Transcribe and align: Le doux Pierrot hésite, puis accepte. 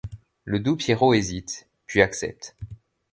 Le 0.45 0.59
doux 0.59 0.75
Pierrot 0.77 1.13
hésite, 1.13 1.67
puis 1.85 2.01
accepte. 2.01 2.55